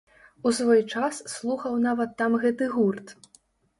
У 0.47 0.53
свой 0.59 0.79
час 0.93 1.19
слухаў 1.33 1.77
нават 1.85 2.17
там 2.23 2.31
гэты 2.47 2.73
гурт. 2.77 3.07